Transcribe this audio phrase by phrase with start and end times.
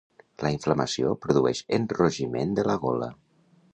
[0.43, 3.11] La inflamació produeix enrogiment de la gola.